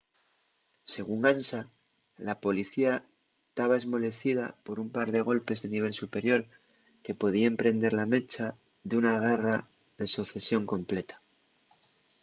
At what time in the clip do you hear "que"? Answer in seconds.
7.03-7.19